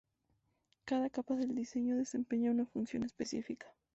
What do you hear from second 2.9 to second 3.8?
específica.